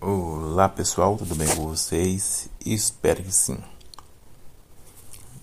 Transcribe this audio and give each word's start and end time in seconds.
Olá 0.00 0.68
pessoal, 0.68 1.16
tudo 1.16 1.34
bem 1.34 1.48
com 1.56 1.66
vocês? 1.66 2.48
Espero 2.64 3.20
que 3.20 3.32
sim. 3.32 3.58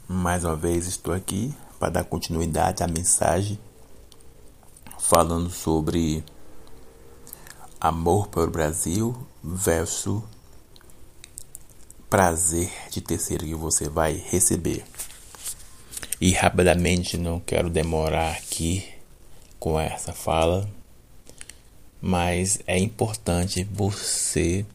Mais 0.08 0.46
uma 0.46 0.56
vez 0.56 0.88
estou 0.88 1.14
aqui 1.14 1.54
para 1.78 1.90
dar 1.90 2.06
continuidade 2.06 2.82
à 2.82 2.88
mensagem 2.88 3.60
falando 4.98 5.50
sobre 5.50 6.24
amor 7.82 8.30
para 8.30 8.44
o 8.44 8.50
Brasil 8.50 9.14
versus 9.44 10.24
prazer 12.10 12.72
de 12.90 13.02
terceiro 13.02 13.44
que 13.44 13.56
você 13.56 13.90
vai 13.90 14.14
receber. 14.14 14.86
E 16.22 16.32
rapidamente, 16.32 17.18
não 17.18 17.42
quero 17.42 17.70
demorar 17.70 18.32
aqui 18.32 18.88
com 19.60 19.78
essa 19.78 20.14
fala, 20.14 20.66
mas 22.02 22.60
é 22.68 22.78
importante 22.78 23.64
você 23.64 24.66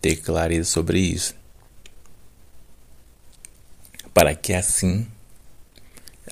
ter 0.00 0.16
clareza 0.16 0.70
sobre 0.70 0.98
isso. 0.98 1.34
Para 4.12 4.34
que 4.34 4.52
assim 4.52 5.06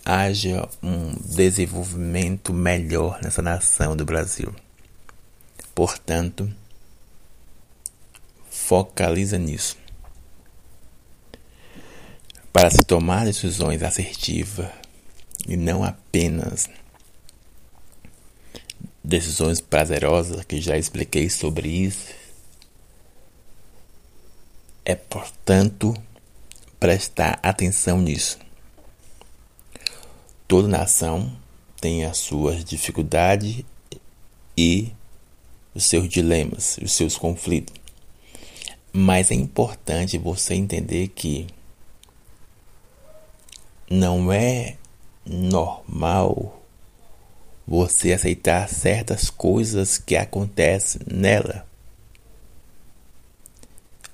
haja 0.04 0.68
um 0.82 1.14
desenvolvimento 1.14 2.52
melhor 2.52 3.20
nessa 3.22 3.40
nação 3.40 3.96
do 3.96 4.04
Brasil. 4.04 4.54
Portanto, 5.74 6.52
focaliza 8.50 9.38
nisso. 9.38 9.76
Para 12.52 12.70
se 12.70 12.84
tomar 12.84 13.24
decisões 13.24 13.82
assertivas 13.82 14.70
e 15.48 15.56
não 15.56 15.82
apenas 15.82 16.68
decisões 19.04 19.60
prazerosas, 19.60 20.42
que 20.44 20.60
já 20.60 20.78
expliquei 20.78 21.28
sobre 21.28 21.68
isso. 21.68 22.08
É, 24.82 24.94
portanto, 24.94 25.94
prestar 26.80 27.38
atenção 27.42 28.00
nisso. 28.00 28.38
Toda 30.48 30.66
nação 30.66 31.30
tem 31.80 32.04
as 32.04 32.16
suas 32.16 32.64
dificuldades 32.64 33.62
e 34.56 34.92
os 35.74 35.84
seus 35.84 36.08
dilemas, 36.08 36.78
os 36.82 36.92
seus 36.92 37.18
conflitos. 37.18 37.74
Mas 38.92 39.30
é 39.30 39.34
importante 39.34 40.16
você 40.16 40.54
entender 40.54 41.08
que 41.08 41.46
não 43.90 44.32
é 44.32 44.76
normal 45.26 46.63
você 47.66 48.12
aceitar 48.12 48.68
certas 48.68 49.30
coisas 49.30 49.98
que 49.98 50.16
acontecem 50.16 51.00
nela. 51.06 51.66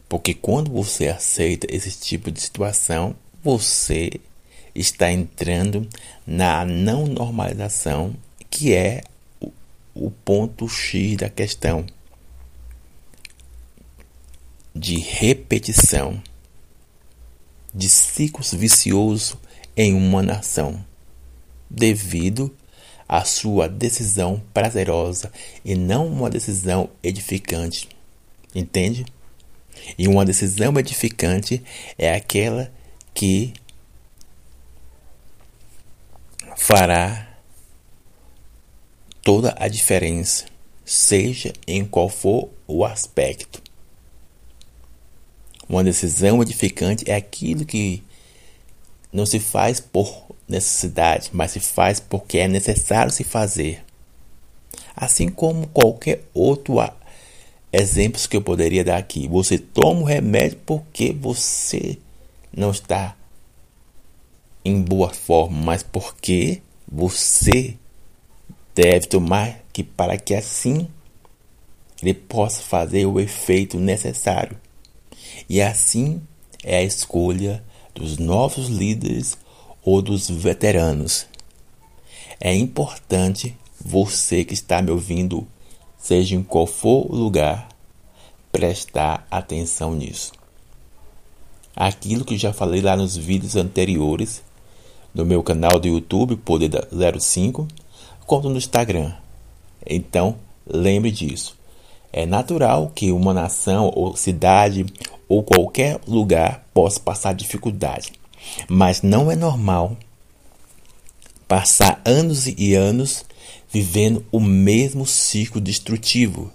Porque 0.09 0.35
quando 0.35 0.71
você 0.71 1.09
aceita 1.09 1.67
esse 1.71 1.93
tipo 1.93 2.31
de 2.31 2.41
situação, 2.41 3.15
você 3.43 4.21
está 4.75 5.11
entrando 5.11 5.89
na 6.27 6.65
não 6.65 7.07
normalização, 7.07 8.15
que 8.49 8.75
é 8.75 9.03
o, 9.95 10.11
ponto 10.11 10.69
X 10.69 11.17
da 11.17 11.29
questão 11.29 11.85
de 14.75 14.99
repetição 14.99 16.23
de 17.75 17.89
ciclos 17.89 18.53
viciosos 18.53 19.37
em 19.77 19.95
uma 19.95 20.23
nação, 20.23 20.85
devido 21.69 22.55
a 23.13 23.25
sua 23.25 23.69
decisão 23.69 24.41
prazerosa 24.55 25.33
e 25.65 25.75
não 25.75 26.07
uma 26.07 26.31
decisão 26.31 26.89
edificante. 27.03 27.89
Entende? 28.55 29.05
E 29.99 30.07
uma 30.07 30.25
decisão 30.25 30.79
edificante 30.79 31.61
é 31.99 32.15
aquela 32.15 32.73
que 33.13 33.53
fará 36.57 37.37
toda 39.23 39.57
a 39.59 39.67
diferença, 39.67 40.45
seja 40.85 41.53
em 41.67 41.85
qual 41.85 42.09
for 42.09 42.49
o 42.65 42.85
aspecto. 42.85 43.61
Uma 45.69 45.83
decisão 45.83 46.41
edificante 46.41 47.11
é 47.11 47.17
aquilo 47.17 47.65
que 47.65 48.05
não 49.13 49.27
se 49.27 49.41
faz 49.41 49.81
por 49.81 50.30
necessidade, 50.51 51.31
mas 51.33 51.53
se 51.53 51.61
faz 51.61 52.01
porque 52.01 52.39
é 52.39 52.49
necessário 52.49 53.13
se 53.13 53.25
fazer. 53.25 53.85
Assim 54.95 55.29
como 55.29 55.67
qualquer 55.69 56.25
outro 56.35 56.77
exemplo 57.73 58.21
que 58.29 58.37
eu 58.37 58.43
poderia 58.43 58.85
dar 58.85 58.99
aqui. 58.99 59.29
Você 59.29 59.57
toma 59.57 60.01
o 60.01 60.05
remédio 60.05 60.59
porque 60.67 61.13
você 61.13 61.99
não 62.55 62.71
está 62.71 63.17
em 64.65 64.83
boa 64.83 65.11
forma, 65.11 65.57
mas 65.57 65.83
porque 65.83 66.61
você 66.87 67.77
deve 68.75 69.07
tomar 69.07 69.61
que 69.73 69.83
para 69.83 70.19
que 70.19 70.35
assim 70.35 70.89
ele 72.03 72.15
possa 72.15 72.61
fazer 72.63 73.07
o 73.07 73.21
efeito 73.21 73.79
necessário. 73.79 74.59
E 75.49 75.63
assim 75.63 76.21
é 76.65 76.79
a 76.79 76.83
escolha 76.83 77.63
dos 77.95 78.19
novos 78.19 78.69
líderes 78.69 79.39
ou 79.83 80.03
dos 80.03 80.29
veteranos. 80.29 81.27
É 82.41 82.55
importante 82.55 83.57
você 83.83 84.45
que 84.45 84.55
está 84.55 84.81
me 84.83 84.91
ouvindo, 84.91 85.47
seja 85.99 86.35
em 86.35 86.43
qual 86.43 86.67
for 86.67 87.07
o 87.11 87.15
lugar, 87.15 87.69
prestar 88.53 89.27
atenção 89.31 89.95
nisso. 89.95 90.33
Aquilo 91.75 92.25
que 92.25 92.37
já 92.37 92.53
falei 92.53 92.81
lá 92.81 92.97
nos 92.97 93.17
vídeos 93.17 93.57
anteriores, 93.57 94.43
no 95.15 95.25
meu 95.25 95.43
canal 95.43 95.79
do 95.79 95.89
YouTube, 95.89 96.37
Poder 96.37 96.71
05, 97.19 97.67
quanto 98.27 98.49
no 98.49 98.59
Instagram. 98.59 99.13
Então, 99.87 100.37
lembre 100.67 101.11
disso. 101.11 101.57
É 102.13 102.27
natural 102.27 102.91
que 102.95 103.13
uma 103.13 103.33
nação 103.33 103.91
ou 103.95 104.17
cidade 104.17 104.85
ou 105.29 105.43
qualquer 105.43 106.01
lugar 106.07 106.67
possa 106.75 106.99
passar 106.99 107.33
dificuldade. 107.33 108.20
Mas 108.69 109.03
não 109.03 109.31
é 109.31 109.37
normal 109.37 109.97
passar 111.47 112.01
anos 112.05 112.47
e 112.47 112.75
anos 112.75 113.25
vivendo 113.73 114.25
o 114.31 114.41
mesmo 114.41 115.07
ciclo 115.07 115.61
destrutivo, 115.61 116.53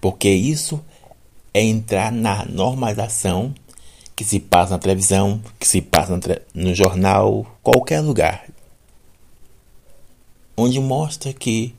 porque 0.00 0.28
isso 0.28 0.80
é 1.54 1.60
entrar 1.62 2.10
na 2.12 2.44
normalização 2.44 3.54
que 4.14 4.24
se 4.24 4.40
passa 4.40 4.72
na 4.72 4.78
televisão, 4.78 5.42
que 5.58 5.66
se 5.66 5.80
passa 5.80 6.18
no 6.54 6.74
jornal, 6.74 7.58
qualquer 7.62 8.00
lugar, 8.00 8.48
onde 10.56 10.78
mostra 10.80 11.32
que 11.32 11.74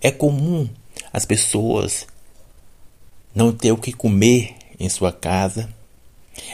é 0.00 0.10
comum 0.10 0.68
as 1.12 1.24
pessoas 1.24 2.06
não 3.34 3.52
ter 3.52 3.72
o 3.72 3.76
que 3.76 3.92
comer 3.92 4.54
em 4.78 4.88
sua 4.88 5.12
casa. 5.12 5.68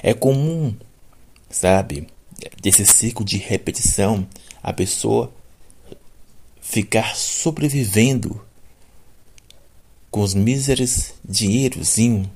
É 0.02 0.12
comum, 0.14 0.74
sabe, 1.48 2.06
desse 2.60 2.84
ciclo 2.86 3.24
de 3.24 3.36
repetição, 3.36 4.26
a 4.62 4.72
pessoa 4.72 5.32
ficar 6.60 7.16
sobrevivendo 7.16 8.40
com 10.10 10.20
os 10.20 10.34
míseros 10.34 11.14
dinheirozinho. 11.24 12.30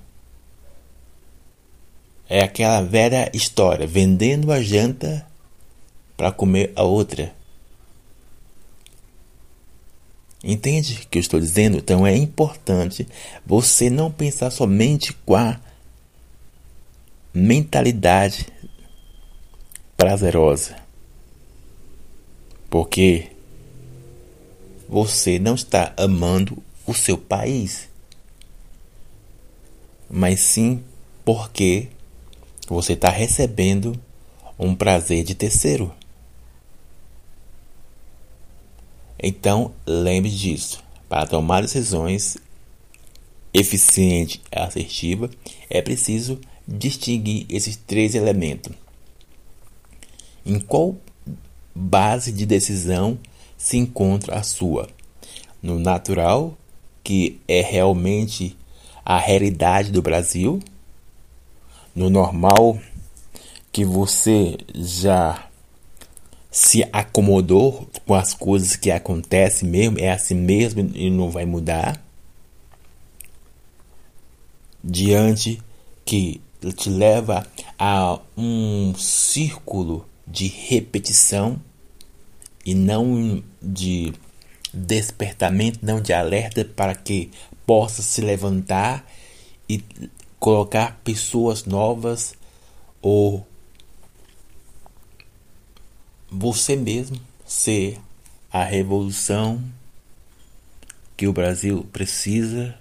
É 2.28 2.42
aquela 2.42 2.80
velha 2.80 3.30
história, 3.34 3.86
vendendo 3.86 4.50
a 4.50 4.62
janta 4.62 5.26
para 6.16 6.32
comer 6.32 6.72
a 6.74 6.82
outra. 6.82 7.34
Entende 10.42 11.00
o 11.02 11.08
que 11.08 11.18
eu 11.18 11.20
estou 11.20 11.40
dizendo? 11.40 11.78
Então 11.78 12.06
é 12.06 12.16
importante 12.16 13.06
você 13.46 13.88
não 13.88 14.10
pensar 14.10 14.50
somente 14.50 15.12
com 15.24 15.34
a 15.34 15.58
mentalidade 17.32 18.46
prazerosa. 20.04 20.76
Porque 22.68 23.30
você 24.86 25.38
não 25.38 25.54
está 25.54 25.94
amando 25.96 26.62
o 26.86 26.92
seu 26.92 27.16
país, 27.16 27.88
mas 30.10 30.40
sim 30.40 30.84
porque 31.24 31.88
você 32.68 32.92
está 32.92 33.08
recebendo 33.08 33.98
um 34.58 34.74
prazer 34.74 35.24
de 35.24 35.34
terceiro. 35.34 35.90
Então, 39.18 39.72
lembre 39.86 40.30
disso. 40.30 40.84
Para 41.08 41.26
tomar 41.26 41.62
decisões 41.62 42.36
eficiente 43.54 44.42
e 44.52 44.58
assertiva, 44.58 45.30
é 45.70 45.80
preciso 45.80 46.38
distinguir 46.68 47.46
esses 47.48 47.74
três 47.74 48.14
elementos. 48.14 48.83
Em 50.46 50.60
qual 50.60 50.96
base 51.74 52.30
de 52.30 52.44
decisão 52.44 53.18
se 53.56 53.78
encontra 53.78 54.36
a 54.36 54.42
sua? 54.42 54.88
No 55.62 55.78
natural, 55.78 56.56
que 57.02 57.40
é 57.48 57.62
realmente 57.62 58.56
a 59.04 59.18
realidade 59.18 59.90
do 59.90 60.02
Brasil, 60.02 60.60
no 61.94 62.10
normal 62.10 62.78
que 63.72 63.84
você 63.84 64.56
já 64.74 65.48
se 66.50 66.86
acomodou 66.92 67.88
com 68.06 68.14
as 68.14 68.34
coisas 68.34 68.76
que 68.76 68.90
acontecem 68.90 69.68
mesmo, 69.68 69.98
é 69.98 70.10
assim 70.10 70.34
mesmo 70.34 70.90
e 70.94 71.10
não 71.10 71.30
vai 71.30 71.44
mudar. 71.44 72.00
Diante 74.82 75.60
que 76.04 76.40
te 76.76 76.88
leva 76.90 77.46
a 77.78 78.20
um 78.36 78.94
círculo 78.94 80.06
de 80.26 80.46
repetição 80.46 81.60
e 82.64 82.74
não 82.74 83.42
de 83.62 84.12
despertamento, 84.72 85.80
não 85.82 86.00
de 86.00 86.12
alerta 86.12 86.64
para 86.64 86.94
que 86.94 87.30
possa 87.66 88.02
se 88.02 88.20
levantar 88.20 89.08
e 89.68 89.82
colocar 90.38 91.00
pessoas 91.04 91.64
novas 91.64 92.34
ou 93.00 93.46
você 96.30 96.74
mesmo 96.74 97.20
ser 97.46 98.00
a 98.50 98.64
revolução 98.64 99.62
que 101.16 101.26
o 101.26 101.32
Brasil 101.32 101.86
precisa, 101.92 102.74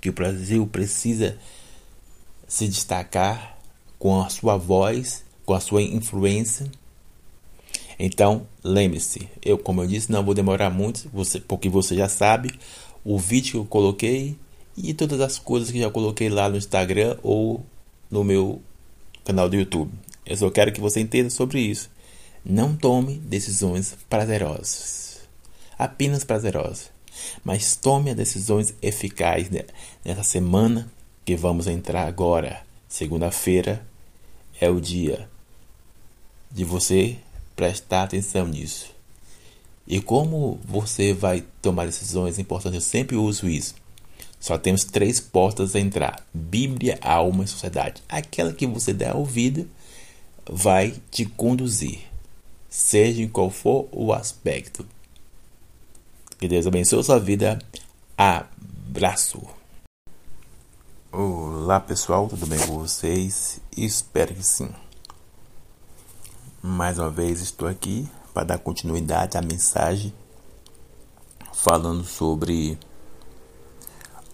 que 0.00 0.08
o 0.08 0.12
Brasil 0.12 0.66
precisa 0.66 1.38
se 2.46 2.66
destacar 2.66 3.58
com 3.98 4.22
a 4.22 4.30
sua 4.30 4.56
voz, 4.56 5.24
com 5.48 5.54
a 5.54 5.60
sua 5.60 5.80
influência. 5.80 6.70
Então, 7.98 8.46
lembre-se, 8.62 9.26
eu, 9.42 9.56
como 9.56 9.82
eu 9.82 9.86
disse, 9.86 10.12
não 10.12 10.22
vou 10.22 10.34
demorar 10.34 10.68
muito, 10.68 11.08
você, 11.10 11.40
porque 11.40 11.70
você 11.70 11.96
já 11.96 12.06
sabe 12.06 12.50
o 13.02 13.18
vídeo 13.18 13.52
que 13.52 13.56
eu 13.56 13.64
coloquei 13.64 14.36
e 14.76 14.92
todas 14.92 15.18
as 15.22 15.38
coisas 15.38 15.70
que 15.70 15.80
já 15.80 15.90
coloquei 15.90 16.28
lá 16.28 16.50
no 16.50 16.58
Instagram 16.58 17.16
ou 17.22 17.64
no 18.10 18.22
meu 18.22 18.60
canal 19.24 19.48
do 19.48 19.56
YouTube. 19.56 19.90
Eu 20.26 20.36
só 20.36 20.50
quero 20.50 20.70
que 20.70 20.82
você 20.82 21.00
entenda 21.00 21.30
sobre 21.30 21.60
isso. 21.60 21.88
Não 22.44 22.76
tome 22.76 23.14
decisões 23.16 23.96
prazerosas, 24.06 25.22
apenas 25.78 26.24
prazerosas, 26.24 26.90
mas 27.42 27.74
tome 27.74 28.10
as 28.10 28.16
decisões 28.16 28.74
eficazes 28.82 29.48
nessa 30.04 30.22
semana 30.22 30.92
que 31.24 31.34
vamos 31.34 31.66
entrar 31.66 32.06
agora. 32.06 32.60
Segunda-feira 32.86 33.82
é 34.60 34.68
o 34.68 34.78
dia 34.78 35.26
de 36.50 36.64
você 36.64 37.16
prestar 37.54 38.04
atenção 38.04 38.46
nisso. 38.46 38.90
E 39.86 40.00
como 40.00 40.60
você 40.64 41.14
vai 41.14 41.44
tomar 41.62 41.86
decisões 41.86 42.38
importantes, 42.38 42.74
eu 42.74 42.80
sempre 42.80 43.16
uso 43.16 43.48
isso. 43.48 43.74
Só 44.38 44.58
temos 44.58 44.84
três 44.84 45.18
portas 45.18 45.74
a 45.74 45.80
entrar: 45.80 46.24
Bíblia, 46.32 46.98
alma 47.00 47.44
e 47.44 47.48
sociedade. 47.48 48.02
Aquela 48.08 48.52
que 48.52 48.66
você 48.66 48.92
der 48.92 49.14
ouvido 49.14 49.68
vai 50.48 50.94
te 51.10 51.24
conduzir 51.24 52.00
seja 52.68 53.22
em 53.22 53.28
qual 53.28 53.50
for 53.50 53.88
o 53.90 54.12
aspecto. 54.12 54.86
Que 56.38 56.46
Deus 56.46 56.66
abençoe 56.66 57.02
sua 57.02 57.18
vida. 57.18 57.58
Abraço. 58.16 59.42
Olá 61.10 61.80
pessoal, 61.80 62.28
tudo 62.28 62.46
bem 62.46 62.58
com 62.58 62.78
vocês? 62.78 63.60
Espero 63.76 64.34
que 64.34 64.44
sim. 64.44 64.68
Mais 66.60 66.98
uma 66.98 67.08
vez 67.08 67.40
estou 67.40 67.68
aqui 67.68 68.08
para 68.34 68.42
dar 68.42 68.58
continuidade 68.58 69.38
à 69.38 69.40
mensagem 69.40 70.12
falando 71.54 72.02
sobre 72.04 72.76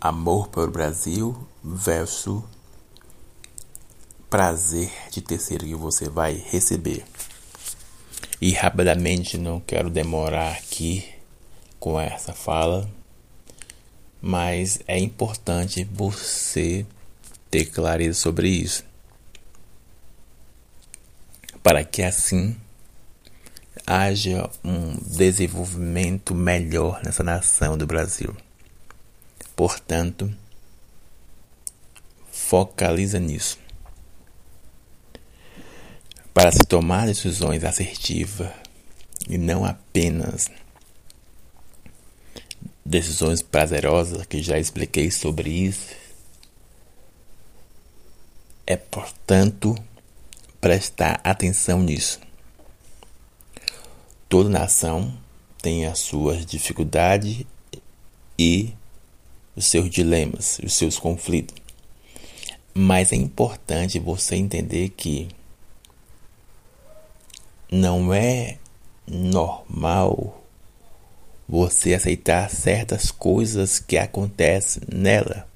amor 0.00 0.48
pelo 0.48 0.70
Brasil 0.70 1.36
versus 1.62 2.42
prazer 4.30 4.90
de 5.10 5.20
terceiro 5.20 5.66
que 5.66 5.74
você 5.74 6.08
vai 6.08 6.42
receber. 6.50 7.04
E 8.40 8.52
rapidamente, 8.52 9.36
não 9.36 9.60
quero 9.60 9.90
demorar 9.90 10.52
aqui 10.52 11.06
com 11.78 12.00
essa 12.00 12.32
fala, 12.32 12.90
mas 14.22 14.80
é 14.86 14.98
importante 14.98 15.84
você 15.84 16.86
ter 17.50 17.66
clareza 17.66 18.18
sobre 18.18 18.48
isso, 18.48 18.82
para 21.64 21.82
que 21.82 22.02
assim 22.02 22.54
haja 23.86 24.50
um 24.62 24.98
desenvolvimento 24.98 26.34
melhor 26.34 27.02
nessa 27.02 27.22
nação 27.22 27.78
do 27.78 27.86
Brasil. 27.86 28.36
Portanto, 29.56 30.30
focaliza 32.30 33.18
nisso 33.18 33.58
para 36.34 36.52
se 36.52 36.58
tomar 36.68 37.06
decisões 37.06 37.64
assertivas 37.64 38.52
e 39.26 39.38
não 39.38 39.64
apenas 39.64 40.50
decisões 42.84 43.40
prazerosas, 43.40 44.26
que 44.26 44.42
já 44.42 44.58
expliquei 44.58 45.10
sobre 45.10 45.48
isso. 45.48 45.94
É, 48.66 48.76
portanto, 48.76 49.74
prestar 50.64 51.20
atenção 51.22 51.82
nisso. 51.82 52.18
Toda 54.30 54.48
nação 54.48 55.12
tem 55.60 55.84
as 55.84 55.98
suas 55.98 56.46
dificuldades 56.46 57.44
e 58.38 58.72
os 59.54 59.66
seus 59.66 59.90
dilemas, 59.90 60.58
os 60.64 60.72
seus 60.72 60.98
conflitos. 60.98 61.54
Mas 62.72 63.12
é 63.12 63.16
importante 63.16 63.98
você 63.98 64.36
entender 64.36 64.88
que 64.88 65.28
não 67.70 68.14
é 68.14 68.56
normal 69.06 70.42
você 71.46 71.92
aceitar 71.92 72.48
certas 72.48 73.10
coisas 73.10 73.78
que 73.78 73.98
acontecem 73.98 74.82
nela. 74.90 75.46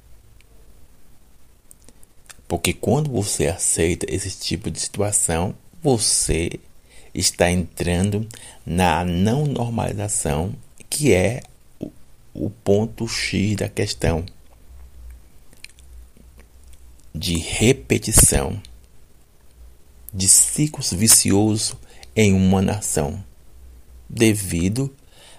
Porque 2.48 2.72
quando 2.72 3.10
você 3.10 3.46
aceita 3.46 4.06
esse 4.08 4.30
tipo 4.30 4.70
de 4.70 4.80
situação, 4.80 5.54
você 5.82 6.58
está 7.14 7.50
entrando 7.50 8.26
na 8.64 9.04
não 9.04 9.44
normalização, 9.44 10.54
que 10.88 11.12
é 11.12 11.42
o, 11.78 11.92
o 12.32 12.48
ponto 12.48 13.06
X 13.06 13.56
da 13.56 13.68
questão 13.68 14.24
de 17.14 17.36
repetição, 17.36 18.60
de 20.14 20.28
ciclos 20.28 20.92
viciosos 20.92 21.76
em 22.14 22.32
uma 22.32 22.62
nação, 22.62 23.22
devido 24.08 24.94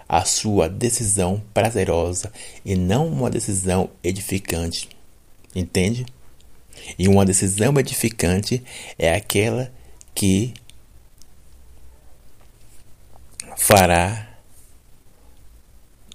à 0.07 0.25
sua 0.25 0.67
decisão 0.67 1.41
prazerosa 1.53 2.31
e 2.65 2.75
não 2.75 3.07
uma 3.07 3.29
decisão 3.29 3.89
edificante. 4.03 4.89
Entende? 5.55 6.05
E 6.97 7.07
uma 7.07 7.25
decisão 7.25 7.77
edificante 7.79 8.63
é 8.97 9.13
aquela 9.13 9.71
que 10.13 10.53
fará 13.57 14.29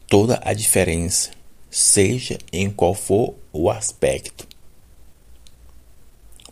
toda 0.08 0.40
a 0.44 0.52
diferença, 0.52 1.30
seja 1.70 2.38
em 2.52 2.70
qual 2.70 2.94
for 2.94 3.34
o 3.52 3.70
aspecto. 3.70 4.46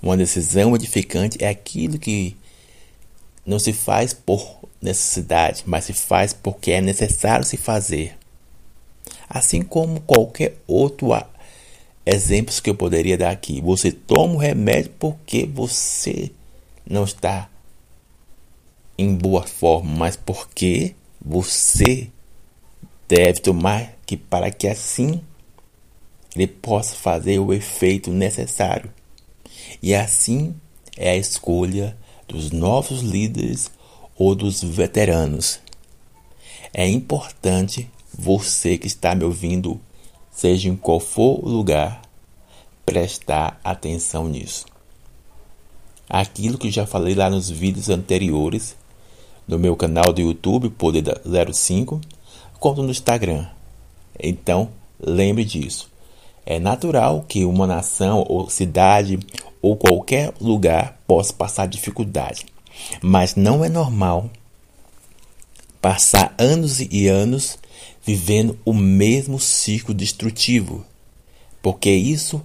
Uma 0.02 0.16
decisão 0.16 0.74
edificante 0.74 1.42
é 1.42 1.48
aquilo 1.48 1.98
que 1.98 2.36
não 3.46 3.58
se 3.58 3.72
faz 3.72 4.12
por 4.12 4.68
necessidade, 4.80 5.62
mas 5.66 5.84
se 5.84 5.92
faz 5.92 6.32
porque 6.32 6.72
é 6.72 6.80
necessário 6.80 7.44
se 7.44 7.56
fazer. 7.56 8.18
Assim 9.28 9.62
como 9.62 10.00
qualquer 10.00 10.56
outro 10.66 11.12
exemplo 12.04 12.54
que 12.62 12.70
eu 12.70 12.74
poderia 12.74 13.16
dar 13.16 13.30
aqui. 13.30 13.60
Você 13.60 13.90
toma 13.92 14.34
o 14.34 14.38
remédio 14.38 14.92
porque 14.98 15.46
você 15.46 16.30
não 16.88 17.04
está 17.04 17.48
em 18.98 19.14
boa 19.14 19.42
forma, 19.42 19.90
mas 19.90 20.16
porque 20.16 20.94
você 21.20 22.08
deve 23.08 23.40
tomar 23.40 23.96
que 24.06 24.16
para 24.16 24.50
que 24.50 24.66
assim 24.68 25.20
ele 26.34 26.46
possa 26.46 26.94
fazer 26.94 27.38
o 27.38 27.52
efeito 27.52 28.10
necessário. 28.10 28.92
E 29.82 29.94
assim 29.94 30.54
é 30.96 31.10
a 31.10 31.16
escolha 31.16 31.96
dos 32.26 32.50
novos 32.50 33.00
líderes 33.00 33.70
ou 34.16 34.34
dos 34.34 34.62
veteranos. 34.62 35.60
É 36.72 36.88
importante 36.88 37.90
você 38.16 38.78
que 38.78 38.86
está 38.86 39.14
me 39.14 39.24
ouvindo, 39.24 39.80
seja 40.32 40.68
em 40.68 40.74
qual 40.74 40.98
for 40.98 41.38
o 41.44 41.48
lugar, 41.48 42.02
prestar 42.84 43.60
atenção 43.62 44.26
nisso. 44.28 44.66
Aquilo 46.08 46.58
que 46.58 46.70
já 46.70 46.86
falei 46.86 47.14
lá 47.14 47.30
nos 47.30 47.48
vídeos 47.48 47.88
anteriores, 47.88 48.74
no 49.46 49.58
meu 49.58 49.76
canal 49.76 50.12
do 50.12 50.20
YouTube, 50.20 50.70
Poder 50.70 51.20
05, 51.52 52.00
quanto 52.58 52.82
no 52.82 52.90
Instagram. 52.90 53.46
Então, 54.18 54.70
lembre 54.98 55.44
disso. 55.44 55.90
É 56.44 56.58
natural 56.58 57.24
que 57.28 57.44
uma 57.44 57.66
nação 57.66 58.24
ou 58.28 58.50
cidade 58.50 59.18
ou 59.60 59.76
qualquer 59.76 60.32
lugar 60.40 60.98
possa 61.06 61.32
passar 61.32 61.66
dificuldade, 61.66 62.46
mas 63.00 63.36
não 63.36 63.64
é 63.64 63.68
normal 63.68 64.28
passar 65.80 66.34
anos 66.38 66.80
e 66.80 67.06
anos 67.06 67.58
vivendo 68.04 68.58
o 68.64 68.72
mesmo 68.72 69.38
ciclo 69.38 69.94
destrutivo, 69.94 70.84
porque 71.60 71.90
isso 71.90 72.44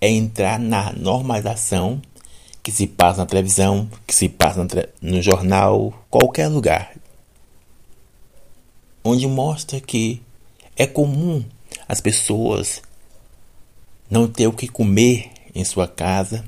é 0.00 0.08
entrar 0.08 0.58
na 0.58 0.92
normalização 0.92 2.00
que 2.62 2.72
se 2.72 2.86
passa 2.86 3.20
na 3.20 3.26
televisão, 3.26 3.88
que 4.06 4.14
se 4.14 4.28
passa 4.28 4.66
no 5.00 5.22
jornal, 5.22 6.04
qualquer 6.10 6.48
lugar, 6.48 6.94
onde 9.02 9.26
mostra 9.26 9.80
que 9.80 10.22
é 10.76 10.86
comum 10.86 11.44
as 11.88 12.00
pessoas 12.00 12.82
não 14.10 14.28
ter 14.28 14.46
o 14.46 14.52
que 14.52 14.68
comer 14.68 15.30
em 15.54 15.64
sua 15.64 15.88
casa. 15.88 16.44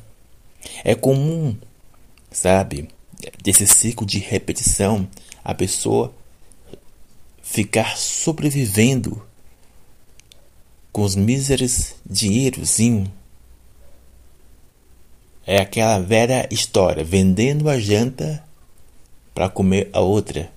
É 0.84 0.94
comum, 0.94 1.56
sabe, 2.30 2.88
desse 3.42 3.66
ciclo 3.66 4.06
de 4.06 4.18
repetição, 4.18 5.08
a 5.42 5.54
pessoa 5.54 6.14
ficar 7.50 7.98
sobrevivendo 7.98 9.20
com 10.92 11.02
os 11.02 11.16
míseros 11.16 11.96
dinheirozinho. 12.08 13.12
É 15.44 15.60
aquela 15.60 15.98
velha 15.98 16.46
história, 16.48 17.02
vendendo 17.02 17.68
a 17.68 17.76
janta 17.80 18.44
para 19.34 19.48
comer 19.48 19.90
a 19.92 19.98
outra. 19.98 20.48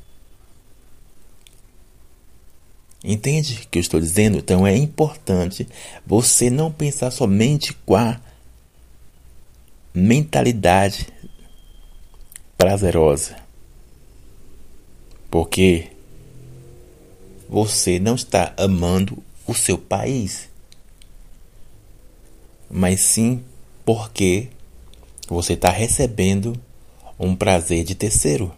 Entende 3.04 3.64
o 3.64 3.68
que 3.70 3.80
eu 3.80 3.82
estou 3.82 4.00
dizendo? 4.00 4.38
Então 4.38 4.66
é 4.66 4.78
importante 4.78 5.68
você 6.06 6.52
não 6.52 6.72
pensar 6.72 7.10
somente 7.10 7.74
com 7.88 7.96
a 7.96 8.22
mentalidade 9.96 11.08
prazerosa. 12.56 13.36
Porque 15.32 15.93
você 17.54 18.00
não 18.00 18.16
está 18.16 18.52
amando 18.58 19.24
o 19.46 19.54
seu 19.54 19.78
país, 19.78 20.50
mas 22.68 23.00
sim 23.02 23.44
porque 23.86 24.50
você 25.28 25.54
está 25.54 25.70
recebendo 25.70 26.60
um 27.20 27.36
prazer 27.36 27.84
de 27.84 27.94
terceiro. 27.94 28.52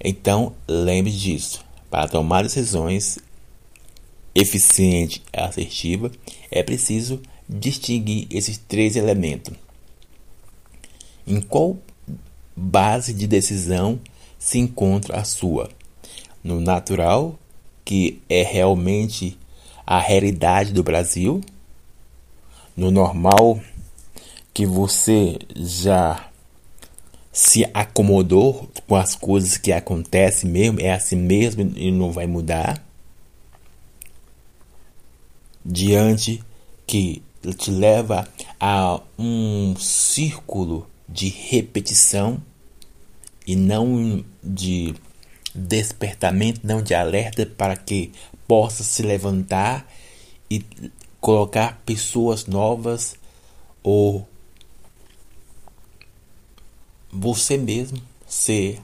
Então, 0.00 0.54
lembre 0.68 1.10
disso. 1.10 1.64
Para 1.90 2.06
tomar 2.06 2.44
decisões 2.44 3.18
eficiente 4.32 5.24
e 5.32 5.40
assertiva, 5.40 6.12
é 6.52 6.62
preciso 6.62 7.20
distinguir 7.48 8.28
esses 8.30 8.58
três 8.58 8.94
elementos. 8.94 9.52
Em 11.26 11.40
qual 11.40 11.76
base 12.54 13.12
de 13.12 13.26
decisão 13.26 13.98
se 14.44 14.58
encontra 14.58 15.18
a 15.18 15.24
sua? 15.24 15.70
No 16.42 16.60
natural, 16.60 17.38
que 17.82 18.20
é 18.28 18.42
realmente 18.42 19.38
a 19.86 19.98
realidade 19.98 20.70
do 20.70 20.82
Brasil, 20.82 21.40
no 22.76 22.90
normal, 22.90 23.58
que 24.52 24.66
você 24.66 25.38
já 25.56 26.28
se 27.32 27.64
acomodou 27.72 28.68
com 28.86 28.94
as 28.96 29.14
coisas 29.14 29.56
que 29.56 29.72
acontecem 29.72 30.50
mesmo, 30.50 30.78
é 30.78 30.92
assim 30.92 31.16
mesmo 31.16 31.72
e 31.74 31.90
não 31.90 32.12
vai 32.12 32.26
mudar. 32.26 32.84
Diante 35.64 36.44
que 36.86 37.22
te 37.56 37.70
leva 37.70 38.28
a 38.60 39.00
um 39.18 39.74
círculo 39.78 40.86
de 41.08 41.28
repetição 41.28 42.42
e 43.46 43.54
não 43.56 44.24
de 44.42 44.94
despertamento, 45.54 46.60
não 46.64 46.82
de 46.82 46.94
alerta 46.94 47.46
para 47.46 47.76
que 47.76 48.12
possa 48.46 48.82
se 48.82 49.02
levantar 49.02 49.90
e 50.50 50.64
colocar 51.20 51.80
pessoas 51.86 52.46
novas 52.46 53.16
ou 53.82 54.26
você 57.10 57.56
mesmo 57.56 58.00
ser 58.26 58.80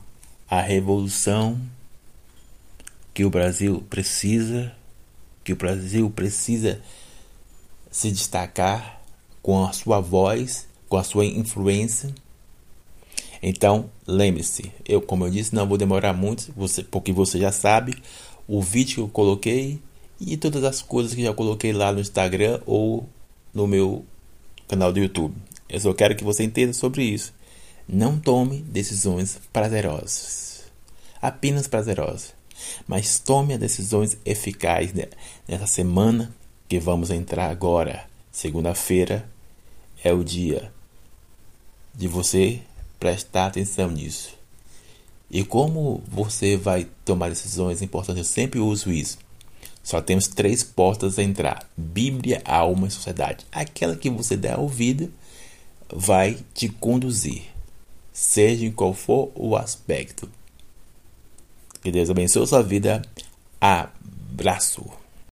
a 0.49 0.61
revolução 0.61 1.61
que 3.13 3.25
o 3.25 3.31
Brasil 3.31 3.85
precisa, 3.91 4.73
que 5.43 5.53
o 5.53 5.57
Brasil 5.57 6.09
precisa 6.11 6.81
se 7.91 8.11
destacar 8.11 9.03
com 9.43 9.65
a 9.65 9.73
sua 9.73 10.01
voz, 10.01 10.69
com 10.89 10.97
a 10.97 11.05
sua 11.05 11.25
influência. 11.25 12.15
Então, 13.43 13.91
lembre-se, 14.07 14.71
eu 14.87 15.01
como 15.01 15.27
eu 15.27 15.31
disse, 15.31 15.55
não 15.55 15.67
vou 15.67 15.79
demorar 15.79 16.13
muito, 16.13 16.53
você, 16.55 16.83
porque 16.83 17.13
você 17.13 17.39
já 17.39 17.51
sabe 17.51 17.95
o 18.47 18.61
vídeo 18.61 18.97
que 18.97 19.01
eu 19.01 19.09
coloquei 19.09 19.81
e 20.21 20.37
todas 20.37 20.63
as 20.65 20.83
coisas 20.83 21.15
que 21.15 21.23
já 21.23 21.33
coloquei 21.33 21.73
lá 21.73 21.93
no 21.93 22.01
Instagram 22.01 22.61
ou 22.67 23.09
no 23.55 23.67
meu 23.67 24.05
canal 24.69 24.93
do 24.93 24.99
YouTube. 24.99 25.35
Eu 25.69 25.81
só 25.81 25.95
quero 25.95 26.15
que 26.15 26.25
você 26.25 26.45
entenda 26.45 26.73
sobre 26.73 27.03
isso. 27.03 27.33
Não 27.89 28.19
tome 28.19 28.61
decisões 28.63 29.41
prazerosas, 29.53 30.65
apenas 31.21 31.67
prazerosas, 31.67 32.35
mas 32.87 33.19
tome 33.19 33.55
as 33.55 33.61
decisões 33.61 34.17
eficazes 34.25 34.93
nessa 35.49 35.67
semana 35.67 36.35
que 36.69 36.79
vamos 36.79 37.11
entrar 37.11 37.51
agora. 37.51 38.05
Segunda-feira 38.31 39.29
é 40.05 40.13
o 40.13 40.23
dia 40.23 40.73
de 41.95 42.07
você 42.07 42.61
prestar 43.01 43.47
atenção 43.47 43.91
nisso. 43.91 44.39
E 45.31 45.43
como 45.43 46.03
você 46.07 46.57
vai 46.57 46.87
tomar 47.05 47.31
decisões 47.31 47.83
importantes, 47.83 48.19
eu 48.19 48.25
sempre 48.25 48.61
uso 48.61 48.93
isso. 48.93 49.19
Só 49.83 50.01
temos 50.01 50.29
três 50.29 50.63
portas 50.63 51.19
a 51.19 51.23
entrar: 51.23 51.69
Bíblia, 51.77 52.43
alma 52.45 52.87
e 52.87 52.91
sociedade. 52.91 53.47
Aquela 53.51 53.97
que 53.97 54.11
você 54.11 54.37
der 54.37 54.59
ouvido 54.59 55.11
vai 55.93 56.39
te 56.55 56.69
conduzir 56.69 57.45
seja 58.13 58.67
em 58.67 58.71
qual 58.71 58.93
for 58.93 59.33
o 59.35 59.57
aspecto. 59.57 60.31
Que 61.83 61.91
Deus 61.91 62.11
abençoe 62.11 62.47
sua 62.47 62.63
vida. 62.63 63.01
Abraço. 63.61 65.00